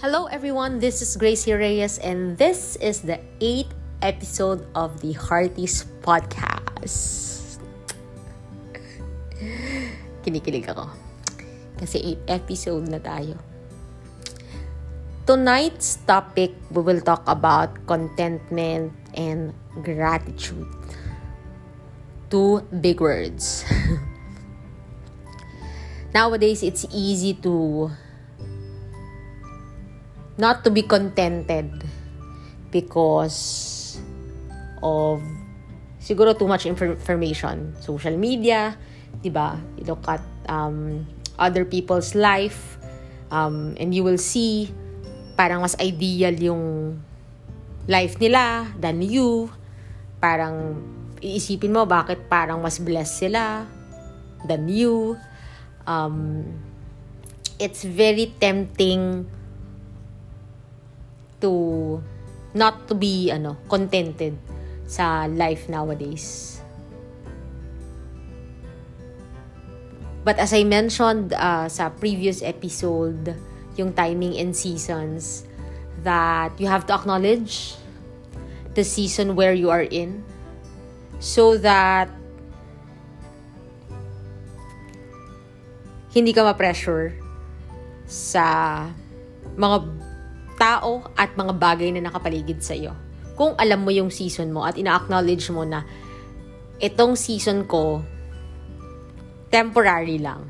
Hello, 0.00 0.32
everyone. 0.32 0.80
This 0.80 1.04
is 1.04 1.12
Gracie 1.20 1.52
Reyes, 1.52 2.00
and 2.00 2.32
this 2.40 2.72
is 2.80 3.04
the 3.04 3.20
eighth 3.44 3.76
episode 4.00 4.64
of 4.72 4.96
the 5.04 5.12
Hearties 5.12 5.84
podcast. 6.00 7.60
Kinikilig 10.24 10.72
ako. 10.72 10.88
Kasi 11.76 12.16
eighth 12.16 12.24
episode 12.32 12.88
na 12.88 12.96
tayo. 12.96 13.36
Tonight's 15.28 16.00
topic, 16.08 16.56
we 16.72 16.80
will 16.80 17.04
talk 17.04 17.20
about 17.28 17.68
contentment 17.84 18.96
and 19.12 19.52
gratitude. 19.84 20.64
Two 22.32 22.64
big 22.72 23.04
words. 23.04 23.68
Nowadays, 26.16 26.64
it's 26.64 26.88
easy 26.88 27.36
to 27.44 27.92
not 30.40 30.64
to 30.64 30.72
be 30.72 30.82
contented 30.82 31.68
because 32.72 34.00
of 34.80 35.20
siguro 36.00 36.32
too 36.32 36.48
much 36.48 36.64
information. 36.64 37.76
Social 37.78 38.16
media, 38.16 38.74
'di 39.20 39.30
ba? 39.30 39.60
You 39.76 39.94
look 39.94 40.02
at 40.08 40.24
um, 40.48 41.04
other 41.36 41.68
people's 41.68 42.16
life 42.16 42.80
um, 43.28 43.76
and 43.76 43.92
you 43.92 44.02
will 44.02 44.18
see 44.20 44.72
parang 45.36 45.64
mas 45.64 45.76
ideal 45.80 46.34
yung 46.36 46.96
life 47.88 48.16
nila 48.20 48.68
than 48.76 49.00
you. 49.04 49.48
Parang 50.20 50.76
iisipin 51.20 51.72
mo 51.72 51.84
bakit 51.84 52.28
parang 52.28 52.60
mas 52.60 52.80
blessed 52.80 53.28
sila 53.28 53.64
than 54.48 54.68
you. 54.68 55.16
Um, 55.88 56.44
it's 57.56 57.84
very 57.84 58.32
tempting 58.36 59.28
to 61.40 61.98
not 62.54 62.88
to 62.88 62.94
be 62.94 63.30
ano 63.30 63.56
contented 63.68 64.36
sa 64.86 65.26
life 65.30 65.68
nowadays. 65.70 66.58
But 70.20 70.36
as 70.36 70.52
I 70.52 70.68
mentioned 70.68 71.32
uh, 71.32 71.70
sa 71.72 71.88
previous 71.96 72.44
episode, 72.44 73.32
yung 73.80 73.96
timing 73.96 74.36
and 74.36 74.52
seasons, 74.52 75.48
that 76.04 76.52
you 76.60 76.68
have 76.68 76.84
to 76.88 76.92
acknowledge 76.92 77.76
the 78.76 78.84
season 78.84 79.34
where 79.34 79.56
you 79.56 79.72
are 79.72 79.84
in 79.88 80.22
so 81.20 81.56
that 81.56 82.08
hindi 86.10 86.34
ka 86.34 86.42
ma-pressure 86.42 87.14
sa 88.10 88.86
mga 89.54 89.76
tao 90.60 91.08
at 91.16 91.32
mga 91.32 91.56
bagay 91.56 91.88
na 91.96 92.04
nakapaligid 92.04 92.60
sa 92.60 92.76
iyo. 92.76 92.92
Kung 93.32 93.56
alam 93.56 93.80
mo 93.80 93.88
yung 93.88 94.12
season 94.12 94.52
mo 94.52 94.68
at 94.68 94.76
ina-acknowledge 94.76 95.48
mo 95.48 95.64
na 95.64 95.88
itong 96.76 97.16
season 97.16 97.64
ko 97.64 98.04
temporary 99.48 100.20
lang. 100.20 100.44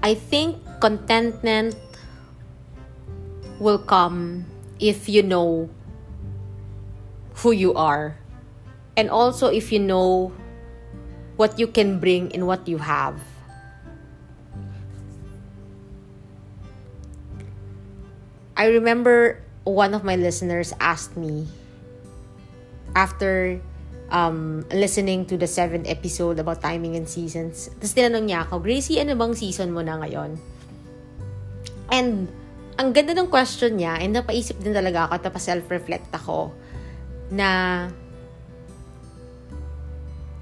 I 0.00 0.16
think 0.16 0.56
contentment 0.80 1.76
will 3.60 3.84
come 3.84 4.48
if 4.80 5.12
you 5.12 5.20
know 5.20 5.68
who 7.44 7.52
you 7.52 7.76
are 7.76 8.16
and 8.96 9.12
also 9.12 9.52
if 9.52 9.68
you 9.68 9.78
know 9.78 10.32
what 11.40 11.56
you 11.56 11.64
can 11.64 11.96
bring 11.96 12.28
in 12.36 12.44
what 12.44 12.68
you 12.68 12.76
have. 12.76 13.16
I 18.60 18.68
remember 18.68 19.40
one 19.64 19.96
of 19.96 20.04
my 20.04 20.20
listeners 20.20 20.76
asked 20.84 21.16
me 21.16 21.48
after 22.92 23.56
um, 24.12 24.68
listening 24.68 25.24
to 25.32 25.40
the 25.40 25.48
seventh 25.48 25.88
episode 25.88 26.36
about 26.36 26.60
timing 26.60 26.92
and 26.92 27.08
seasons. 27.08 27.72
Tapos 27.80 27.96
tinanong 27.96 28.28
niya 28.28 28.44
ako, 28.44 28.60
Gracie, 28.60 29.00
ano 29.00 29.16
bang 29.16 29.32
season 29.32 29.72
mo 29.72 29.80
na 29.80 29.96
ngayon? 29.96 30.36
And 31.88 32.28
ang 32.76 32.92
ganda 32.92 33.16
ng 33.16 33.32
question 33.32 33.80
niya, 33.80 33.96
and 33.96 34.12
napaisip 34.12 34.60
din 34.60 34.76
talaga 34.76 35.08
ako, 35.08 35.24
tapos 35.24 35.48
self-reflect 35.48 36.12
ako, 36.12 36.52
na 37.32 37.88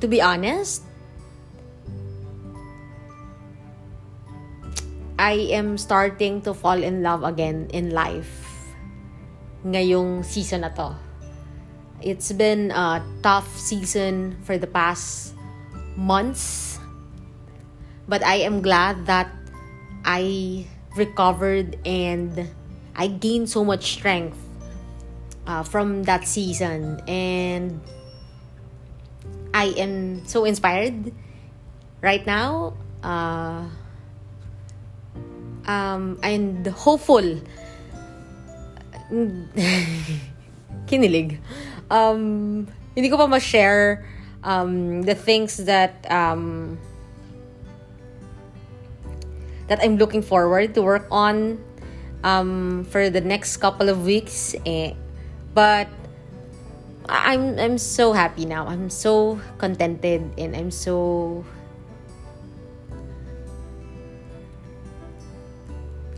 to 0.03 0.11
be 0.11 0.19
honest, 0.19 0.88
I 5.19 5.51
am 5.51 5.77
starting 5.77 6.43
to 6.43 6.55
fall 6.55 6.79
in 6.79 7.03
love 7.03 7.27
again 7.27 7.67
in 7.75 7.91
life 7.91 8.49
ngayong 9.67 10.23
season 10.23 10.63
na 10.63 10.71
to. 10.71 10.95
It's 11.99 12.31
been 12.31 12.71
a 12.71 13.03
tough 13.23 13.51
season 13.59 14.39
for 14.47 14.55
the 14.55 14.71
past 14.71 15.35
months. 15.99 16.79
But 18.07 18.23
I 18.23 18.47
am 18.47 18.63
glad 18.63 19.11
that 19.11 19.29
I 20.07 20.65
recovered 20.95 21.77
and 21.85 22.49
I 22.95 23.11
gained 23.11 23.51
so 23.51 23.67
much 23.67 23.99
strength 23.99 24.39
uh, 25.47 25.67
from 25.67 26.07
that 26.07 26.25
season. 26.25 27.03
And 27.11 27.83
I 29.53 29.75
am 29.75 30.25
so 30.25 30.47
inspired 30.47 31.13
right 32.01 32.25
now. 32.25 32.79
Uh, 33.03 33.67
um, 35.69 36.19
and 36.25 36.67
hopeful. 36.67 37.39
Kinilig. 40.89 41.39
Um, 41.93 42.67
hindi 42.97 43.09
ko 43.13 43.17
pa 43.17 43.29
ma-share 43.29 44.05
um, 44.43 45.03
the 45.05 45.15
things 45.15 45.69
that 45.69 46.05
um, 46.11 46.77
that 49.69 49.79
I'm 49.85 50.01
looking 50.01 50.25
forward 50.25 50.75
to 50.75 50.83
work 50.83 51.07
on 51.13 51.61
um, 52.25 52.85
for 52.89 53.13
the 53.13 53.21
next 53.21 53.59
couple 53.59 53.89
of 53.89 54.05
weeks. 54.05 54.57
Eh, 54.65 54.97
but 55.55 55.89
I'm 57.09 57.57
I'm 57.61 57.79
so 57.79 58.13
happy 58.13 58.45
now. 58.45 58.67
I'm 58.69 58.91
so 58.91 59.41
contented 59.57 60.25
and 60.37 60.57
I'm 60.57 60.73
so 60.73 61.45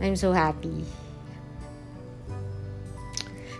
I'm 0.01 0.17
so 0.17 0.33
happy. 0.33 0.83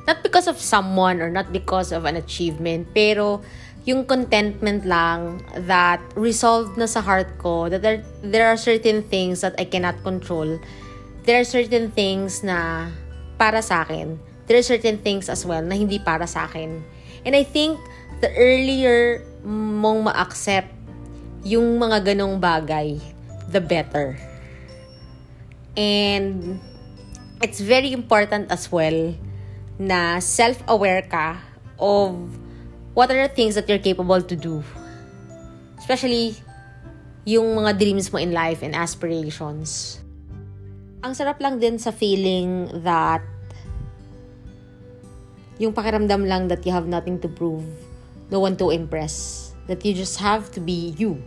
Not 0.10 0.26
because 0.26 0.50
of 0.50 0.58
someone 0.58 1.22
or 1.22 1.30
not 1.30 1.54
because 1.54 1.94
of 1.94 2.10
an 2.10 2.18
achievement, 2.18 2.90
pero 2.98 3.46
yung 3.86 4.06
contentment 4.06 4.86
lang 4.86 5.42
that 5.70 6.02
resolved 6.14 6.78
na 6.78 6.86
sa 6.86 7.02
heart 7.02 7.38
ko 7.38 7.70
that 7.70 7.82
there, 7.82 8.02
there 8.22 8.50
are 8.50 8.58
certain 8.58 9.02
things 9.06 9.42
that 9.42 9.54
I 9.62 9.66
cannot 9.66 10.02
control. 10.02 10.58
There 11.26 11.38
are 11.38 11.46
certain 11.46 11.94
things 11.94 12.42
na 12.42 12.90
para 13.38 13.62
sa 13.62 13.86
akin. 13.86 14.18
There 14.50 14.58
are 14.58 14.66
certain 14.66 14.98
things 14.98 15.30
as 15.30 15.46
well 15.46 15.62
na 15.62 15.78
hindi 15.78 16.02
para 16.02 16.26
sa 16.26 16.50
akin. 16.50 16.82
And 17.26 17.38
I 17.38 17.46
think 17.46 17.78
the 18.22 18.34
earlier 18.34 19.22
mong 19.46 20.10
ma-accept 20.10 20.74
yung 21.46 21.82
mga 21.82 22.14
ganong 22.14 22.38
bagay, 22.38 23.02
the 23.50 23.62
better. 23.62 24.31
And 25.78 26.60
it's 27.42 27.60
very 27.60 27.92
important 27.92 28.52
as 28.52 28.72
well 28.72 29.16
na 29.80 30.20
self-aware 30.20 31.08
ka 31.08 31.40
of 31.80 32.14
what 32.94 33.10
are 33.10 33.28
the 33.28 33.34
things 33.34 33.56
that 33.56 33.68
you're 33.70 33.82
capable 33.82 34.22
to 34.22 34.36
do. 34.36 34.64
Especially 35.80 36.36
yung 37.26 37.56
mga 37.56 37.80
dreams 37.80 38.12
mo 38.12 38.20
in 38.20 38.36
life 38.36 38.62
and 38.62 38.76
aspirations. 38.76 40.02
Ang 41.02 41.18
sarap 41.18 41.42
lang 41.42 41.58
din 41.58 41.82
sa 41.82 41.90
feeling 41.90 42.70
that 42.86 43.26
yung 45.58 45.74
pakiramdam 45.74 46.26
lang 46.26 46.50
that 46.50 46.66
you 46.66 46.74
have 46.74 46.86
nothing 46.86 47.18
to 47.22 47.30
prove, 47.30 47.66
no 48.30 48.42
one 48.42 48.58
to 48.58 48.70
impress, 48.70 49.54
that 49.66 49.86
you 49.86 49.94
just 49.94 50.18
have 50.18 50.50
to 50.54 50.60
be 50.62 50.94
you. 50.98 51.18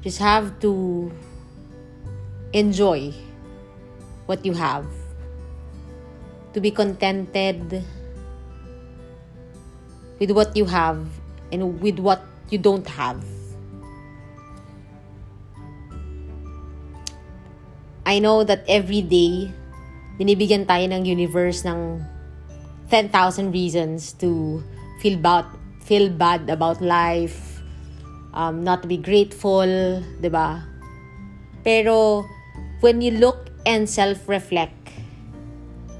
Just 0.00 0.20
have 0.20 0.56
to 0.60 1.08
enjoy 2.52 3.12
what 4.28 4.44
you 4.44 4.52
have. 4.52 4.84
To 6.52 6.60
be 6.60 6.70
contented 6.70 7.82
with 10.20 10.30
what 10.30 10.52
you 10.54 10.68
have 10.68 11.00
and 11.50 11.80
with 11.80 11.98
what 11.98 12.20
you 12.52 12.60
don't 12.60 12.86
have. 12.86 13.24
I 18.04 18.20
know 18.20 18.44
that 18.44 18.64
every 18.68 19.00
day, 19.00 19.52
binibigyan 20.20 20.64
tayo 20.64 20.88
ng 20.88 21.04
universe 21.04 21.64
ng 21.64 22.00
10,000 22.88 23.52
reasons 23.52 24.16
to 24.16 24.64
feel 25.04 25.20
bad, 25.20 25.44
feel 25.84 26.08
bad 26.08 26.48
about 26.48 26.80
life, 26.80 27.60
um, 28.32 28.64
not 28.64 28.80
to 28.80 28.88
be 28.88 28.96
grateful, 28.96 30.00
ba? 30.24 30.64
Pero 31.60 32.24
when 32.80 33.04
you 33.04 33.12
look 33.12 33.47
and 33.68 33.84
self-reflect, 33.84 34.72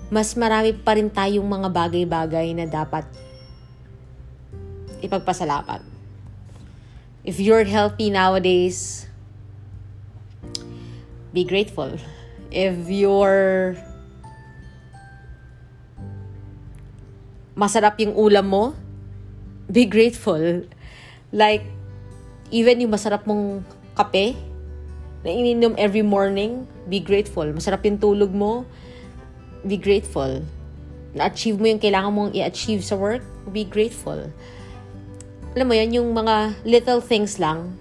mas 0.08 0.32
marami 0.32 0.72
pa 0.72 0.96
rin 0.96 1.12
tayong 1.12 1.44
mga 1.44 1.68
bagay-bagay 1.68 2.56
na 2.56 2.64
dapat 2.64 3.04
ipagpasalamat. 5.04 5.84
If 7.28 7.36
you're 7.36 7.68
healthy 7.68 8.08
nowadays, 8.08 9.04
be 11.36 11.44
grateful. 11.44 12.00
If 12.48 12.88
you're 12.88 13.76
masarap 17.52 18.00
yung 18.00 18.16
ulam 18.16 18.48
mo, 18.48 18.64
be 19.68 19.84
grateful. 19.84 20.64
Like, 21.28 21.68
even 22.48 22.80
yung 22.80 22.96
masarap 22.96 23.28
mong 23.28 23.60
kape, 23.92 24.47
na 25.22 25.30
ininom 25.34 25.74
every 25.74 26.04
morning, 26.04 26.66
be 26.86 27.02
grateful. 27.02 27.46
Masarap 27.50 27.82
yung 27.82 27.98
tulog 27.98 28.30
mo, 28.30 28.62
be 29.66 29.74
grateful. 29.74 30.42
Na-achieve 31.16 31.58
mo 31.58 31.66
yung 31.66 31.82
kailangan 31.82 32.10
mong 32.14 32.32
i-achieve 32.36 32.84
sa 32.84 32.94
work, 32.94 33.24
be 33.50 33.66
grateful. 33.66 34.30
Alam 35.58 35.66
mo 35.66 35.74
yan, 35.74 35.90
yung 35.90 36.14
mga 36.14 36.54
little 36.62 37.02
things 37.02 37.42
lang, 37.42 37.74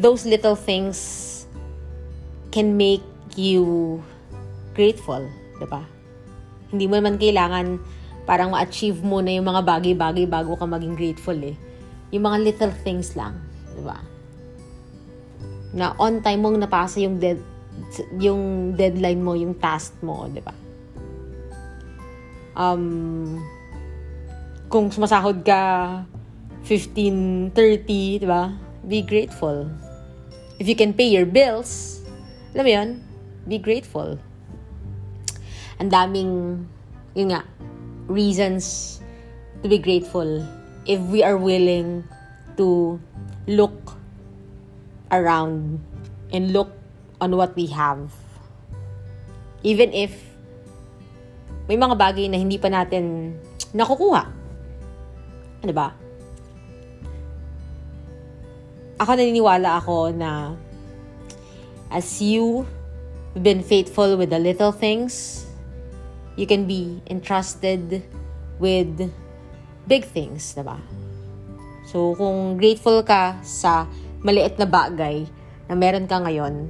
those 0.00 0.24
little 0.24 0.56
things 0.56 1.44
can 2.48 2.76
make 2.80 3.04
you 3.36 4.00
grateful, 4.72 5.20
di 5.60 5.66
ba? 5.68 5.84
Hindi 6.72 6.88
mo 6.88 6.96
naman 6.96 7.20
kailangan 7.20 7.76
parang 8.24 8.56
ma-achieve 8.56 9.04
mo 9.04 9.20
na 9.20 9.36
yung 9.36 9.46
mga 9.46 9.62
bagay-bagay 9.62 10.24
bago 10.24 10.56
ka 10.56 10.64
maging 10.64 10.96
grateful 10.96 11.36
eh. 11.36 11.54
Yung 12.10 12.24
mga 12.24 12.38
little 12.42 12.74
things 12.80 13.12
lang, 13.12 13.36
di 13.76 13.84
ba? 13.84 14.15
Na 15.76 15.92
on 16.00 16.24
time 16.24 16.40
mong 16.40 16.56
napasa 16.56 17.04
yung 17.04 17.20
dead 17.20 17.38
yung 18.16 18.72
deadline 18.72 19.20
mo, 19.20 19.36
yung 19.36 19.52
task 19.60 19.92
mo, 20.00 20.24
di 20.32 20.40
ba? 20.40 20.54
Um, 22.56 23.36
kung 24.72 24.88
sumasahod 24.88 25.44
ka 25.44 25.60
15, 26.64 27.52
30, 27.52 28.24
di 28.24 28.26
ba? 28.26 28.56
Be 28.88 29.04
grateful. 29.04 29.68
If 30.56 30.64
you 30.64 30.74
can 30.74 30.96
pay 30.96 31.12
your 31.12 31.28
bills, 31.28 32.00
alam 32.56 32.64
mo 32.64 32.72
yun, 32.72 32.90
be 33.44 33.60
grateful. 33.60 34.16
Ang 35.76 35.92
daming, 35.92 36.64
yun 37.12 37.36
nga, 37.36 37.44
reasons 38.08 38.96
to 39.60 39.68
be 39.68 39.76
grateful 39.76 40.40
if 40.88 40.96
we 41.12 41.20
are 41.20 41.36
willing 41.36 42.00
to 42.56 42.96
look 43.46 43.95
around 45.12 45.80
and 46.32 46.52
look 46.52 46.72
on 47.20 47.36
what 47.36 47.54
we 47.56 47.66
have. 47.70 48.10
Even 49.62 49.92
if 49.92 50.12
may 51.66 51.74
mga 51.74 51.98
bagay 51.98 52.30
na 52.30 52.38
hindi 52.38 52.58
pa 52.58 52.70
natin 52.70 53.34
nakukuha. 53.74 54.22
Ano 55.66 55.72
ba? 55.74 55.90
Ako 59.02 59.10
naniniwala 59.18 59.82
ako 59.82 60.14
na 60.14 60.54
as 61.90 62.22
you 62.22 62.64
been 63.36 63.60
faithful 63.60 64.16
with 64.16 64.30
the 64.30 64.38
little 64.40 64.72
things, 64.72 65.44
you 66.38 66.46
can 66.46 66.64
be 66.64 67.02
entrusted 67.10 68.06
with 68.56 69.12
big 69.84 70.06
things, 70.06 70.54
diba? 70.56 70.80
So, 71.86 72.16
kung 72.16 72.56
grateful 72.56 73.04
ka 73.04 73.36
sa 73.44 73.84
maliit 74.26 74.58
na 74.58 74.66
bagay 74.66 75.22
na 75.70 75.78
meron 75.78 76.10
ka 76.10 76.18
ngayon, 76.18 76.66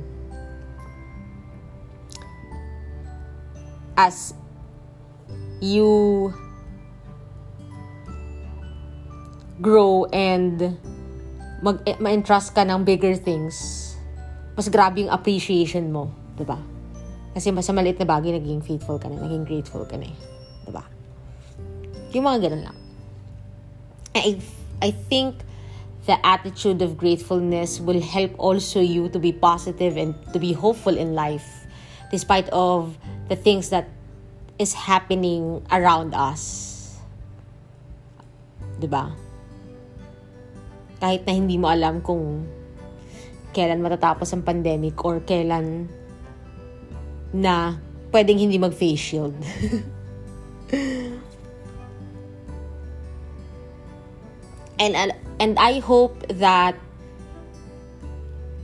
as 3.96 4.36
you 5.64 6.28
grow 9.56 10.04
and 10.12 10.76
mag 11.64 11.80
ma-entrust 11.96 12.52
ka 12.52 12.60
ng 12.60 12.84
bigger 12.84 13.16
things, 13.16 13.56
mas 14.52 14.68
grabe 14.68 15.00
yung 15.00 15.12
appreciation 15.12 15.88
mo, 15.88 16.12
'di 16.36 16.44
ba? 16.44 16.60
Kasi 17.32 17.52
mas 17.52 17.68
maliit 17.72 17.96
na 17.96 18.08
bagay, 18.08 18.36
naging 18.36 18.60
faithful 18.60 19.00
ka 19.00 19.08
na, 19.08 19.20
naging 19.20 19.44
grateful 19.44 19.84
ka 19.84 19.96
na 19.96 20.08
eh. 20.08 20.16
Diba? 20.64 20.84
Yung 22.16 22.24
mga 22.24 22.48
ganun 22.48 22.72
lang. 22.72 22.78
I, 24.16 24.40
I 24.80 24.88
think 25.12 25.44
the 26.06 26.14
attitude 26.24 26.80
of 26.82 26.96
gratefulness 26.96 27.82
will 27.82 28.00
help 28.00 28.30
also 28.38 28.80
you 28.80 29.10
to 29.10 29.18
be 29.18 29.34
positive 29.34 29.98
and 29.98 30.14
to 30.32 30.38
be 30.38 30.54
hopeful 30.54 30.96
in 30.96 31.14
life 31.14 31.66
despite 32.10 32.48
of 32.50 32.96
the 33.28 33.34
things 33.34 33.70
that 33.70 33.90
is 34.58 34.72
happening 34.72 35.60
around 35.74 36.14
us. 36.14 36.96
'Di 38.78 38.86
ba? 38.86 39.10
Kahit 41.02 41.26
na 41.28 41.32
hindi 41.34 41.58
mo 41.60 41.68
alam 41.68 42.00
kung 42.00 42.46
kailan 43.52 43.82
matatapos 43.82 44.32
ang 44.32 44.46
pandemic 44.46 44.96
or 45.04 45.20
kailan 45.20 45.90
na 47.34 47.76
pwedeng 48.14 48.38
hindi 48.40 48.56
mag-face 48.56 49.00
shield. 49.00 49.36
and 54.78 55.12
and 55.40 55.58
I 55.58 55.80
hope 55.80 56.16
that 56.36 56.76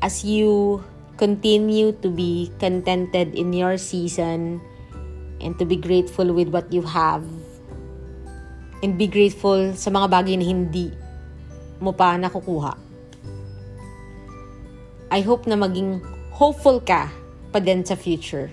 as 0.00 0.24
you 0.24 0.82
continue 1.16 1.92
to 2.02 2.08
be 2.10 2.50
contented 2.58 3.34
in 3.34 3.52
your 3.52 3.78
season 3.78 4.60
and 5.40 5.58
to 5.58 5.64
be 5.64 5.76
grateful 5.76 6.32
with 6.32 6.48
what 6.48 6.72
you 6.72 6.82
have 6.82 7.22
and 8.82 8.98
be 8.98 9.06
grateful 9.06 9.72
sa 9.78 9.90
mga 9.94 10.10
bagay 10.10 10.34
na 10.36 10.46
hindi 10.46 10.90
mo 11.78 11.94
pa 11.94 12.18
nakukuha. 12.18 12.74
I 15.12 15.20
hope 15.22 15.46
na 15.46 15.54
maging 15.54 16.02
hopeful 16.34 16.82
ka 16.82 17.12
pa 17.52 17.60
din 17.60 17.84
sa 17.84 17.94
future. 17.94 18.50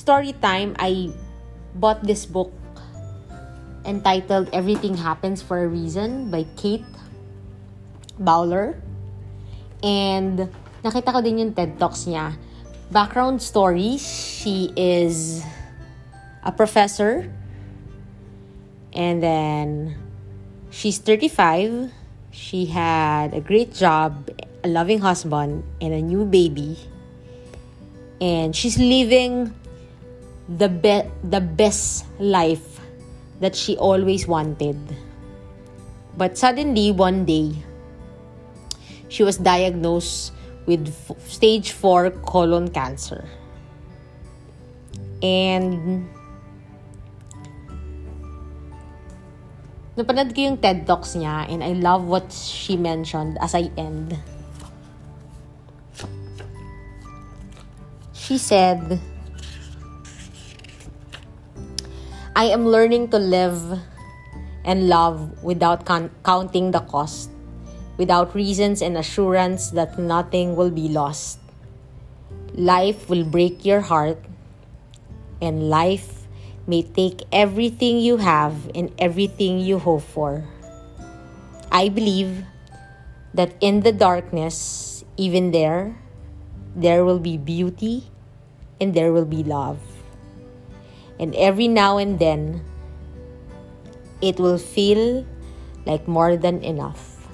story 0.00 0.32
time, 0.40 0.72
I 0.80 1.12
bought 1.74 2.02
this 2.02 2.26
book 2.26 2.52
entitled 3.84 4.48
Everything 4.52 4.96
Happens 4.96 5.42
for 5.42 5.64
a 5.64 5.68
Reason 5.68 6.30
by 6.30 6.44
Kate 6.56 6.84
Bowler. 8.18 8.76
And 9.82 10.50
nakita 10.84 11.12
ko 11.12 11.20
din 11.20 11.38
yung 11.38 11.52
TED 11.54 11.78
Talks 11.78 12.04
niya. 12.04 12.36
Background 12.90 13.40
story, 13.40 13.96
she 13.96 14.72
is 14.76 15.42
a 16.42 16.52
professor. 16.52 17.30
And 18.92 19.22
then 19.22 19.96
she's 20.70 20.98
35. 20.98 21.92
She 22.30 22.66
had 22.66 23.34
a 23.34 23.40
great 23.40 23.72
job, 23.74 24.30
a 24.62 24.68
loving 24.68 25.00
husband, 25.00 25.64
and 25.80 25.94
a 25.94 26.02
new 26.02 26.24
baby. 26.26 26.76
And 28.20 28.54
she's 28.54 28.76
living 28.76 29.54
the 30.50 30.68
be- 30.68 31.06
the 31.22 31.38
best 31.38 32.06
life 32.18 32.82
that 33.38 33.54
she 33.54 33.76
always 33.78 34.26
wanted. 34.26 34.76
But 36.18 36.36
suddenly 36.36 36.90
one 36.90 37.24
day 37.24 37.54
she 39.08 39.22
was 39.22 39.38
diagnosed 39.38 40.32
with 40.66 40.90
f- 40.90 41.18
stage 41.30 41.70
4 41.72 42.10
colon 42.26 42.68
cancer. 42.68 43.26
And 45.22 46.08
napanood 49.94 50.34
ko 50.34 50.40
yung 50.50 50.58
TED 50.58 50.86
Talks 50.86 51.14
niya 51.14 51.46
and 51.46 51.62
I 51.62 51.78
love 51.78 52.04
what 52.04 52.32
she 52.32 52.76
mentioned 52.76 53.38
as 53.38 53.54
I 53.54 53.70
end. 53.78 54.18
She 58.14 58.38
said, 58.38 59.00
I 62.40 62.44
am 62.48 62.64
learning 62.64 63.12
to 63.12 63.18
live 63.18 63.60
and 64.64 64.88
love 64.88 65.44
without 65.44 65.84
con- 65.84 66.08
counting 66.24 66.70
the 66.70 66.80
cost, 66.80 67.28
without 67.98 68.34
reasons 68.34 68.80
and 68.80 68.96
assurance 68.96 69.68
that 69.76 69.98
nothing 69.98 70.56
will 70.56 70.70
be 70.70 70.88
lost. 70.88 71.38
Life 72.54 73.10
will 73.10 73.28
break 73.28 73.66
your 73.66 73.82
heart, 73.82 74.16
and 75.42 75.68
life 75.68 76.24
may 76.66 76.80
take 76.80 77.28
everything 77.28 78.00
you 78.00 78.16
have 78.16 78.56
and 78.74 78.88
everything 78.96 79.60
you 79.60 79.78
hope 79.78 80.00
for. 80.00 80.48
I 81.70 81.90
believe 81.90 82.48
that 83.34 83.52
in 83.60 83.84
the 83.84 83.92
darkness, 83.92 85.04
even 85.18 85.50
there, 85.50 85.92
there 86.74 87.04
will 87.04 87.20
be 87.20 87.36
beauty 87.36 88.08
and 88.80 88.94
there 88.94 89.12
will 89.12 89.28
be 89.28 89.44
love. 89.44 89.89
And 91.20 91.36
every 91.36 91.68
now 91.68 92.00
and 92.00 92.18
then, 92.18 92.64
it 94.24 94.40
will 94.40 94.56
feel 94.56 95.26
like 95.84 96.08
more 96.08 96.40
than 96.40 96.64
enough. 96.64 97.28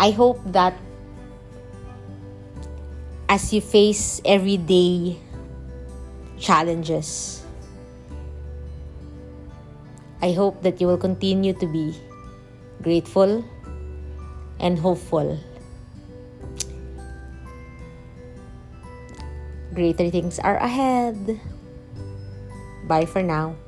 I 0.00 0.10
hope 0.10 0.40
that 0.56 0.72
as 3.28 3.52
you 3.52 3.60
face 3.60 4.20
everyday 4.24 5.20
challenges, 6.40 7.44
I 10.22 10.32
hope 10.32 10.62
that 10.62 10.80
you 10.80 10.86
will 10.86 10.96
continue 10.96 11.52
to 11.52 11.66
be 11.66 11.92
grateful 12.80 13.44
and 14.58 14.78
hopeful. 14.78 15.38
Greater 19.76 20.08
things 20.08 20.40
are 20.40 20.56
ahead. 20.56 21.38
Bye 22.88 23.04
for 23.04 23.20
now. 23.20 23.60